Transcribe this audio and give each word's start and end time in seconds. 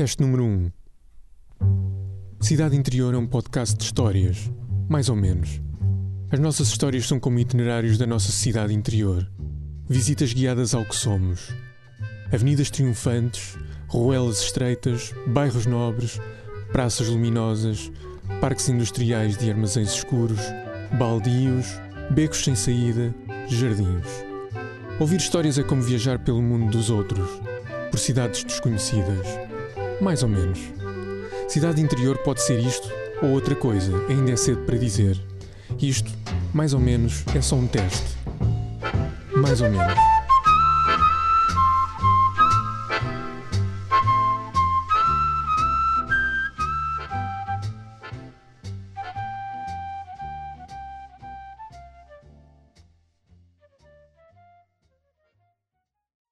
Teste 0.00 0.22
número 0.22 0.44
1. 0.44 0.72
Cidade 2.40 2.74
Interior 2.74 3.12
é 3.12 3.18
um 3.18 3.26
podcast 3.26 3.76
de 3.76 3.84
histórias, 3.84 4.50
mais 4.88 5.10
ou 5.10 5.14
menos. 5.14 5.60
As 6.30 6.40
nossas 6.40 6.68
histórias 6.68 7.06
são 7.06 7.20
como 7.20 7.38
itinerários 7.38 7.98
da 7.98 8.06
nossa 8.06 8.32
cidade 8.32 8.72
interior. 8.72 9.30
Visitas 9.86 10.32
guiadas 10.32 10.72
ao 10.72 10.86
que 10.86 10.96
somos. 10.96 11.54
Avenidas 12.32 12.70
triunfantes, 12.70 13.58
ruelas 13.88 14.40
estreitas, 14.40 15.12
bairros 15.26 15.66
nobres, 15.66 16.18
praças 16.72 17.06
luminosas, 17.06 17.92
parques 18.40 18.70
industriais 18.70 19.36
de 19.36 19.50
armazéns 19.50 19.92
escuros, 19.96 20.40
baldios, 20.98 21.78
becos 22.10 22.42
sem 22.42 22.54
saída, 22.54 23.14
jardins. 23.48 24.06
Ouvir 24.98 25.18
histórias 25.18 25.58
é 25.58 25.62
como 25.62 25.82
viajar 25.82 26.18
pelo 26.20 26.40
mundo 26.40 26.70
dos 26.70 26.88
outros, 26.88 27.28
por 27.90 28.00
cidades 28.00 28.44
desconhecidas. 28.44 29.49
Mais 30.00 30.22
ou 30.22 30.28
menos. 30.28 30.58
Cidade 31.48 31.80
interior 31.80 32.18
pode 32.18 32.42
ser 32.42 32.58
isto 32.58 32.88
ou 33.22 33.30
outra 33.30 33.54
coisa, 33.54 33.92
ainda 34.08 34.32
é 34.32 34.36
cedo 34.36 34.62
para 34.64 34.78
dizer. 34.78 35.20
Isto, 35.78 36.10
mais 36.54 36.72
ou 36.72 36.80
menos, 36.80 37.24
é 37.34 37.40
só 37.40 37.56
um 37.56 37.66
teste. 37.66 38.16
Mais 39.36 39.60
ou 39.60 39.70
menos. 39.70 40.09